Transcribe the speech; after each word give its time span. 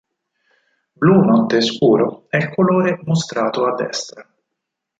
Blu 0.93 1.23
notte 1.23 1.61
scuro 1.61 2.25
è 2.29 2.37
il 2.37 2.49
colore 2.49 2.99
mostrato 3.03 3.67
a 3.67 3.75
destra. 3.75 4.27